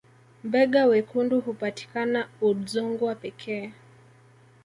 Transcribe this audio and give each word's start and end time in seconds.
mbega 0.47 0.81
wekundu 0.91 1.35
hupatikana 1.45 2.21
udzungwa 2.49 3.13
pekee 3.23 3.65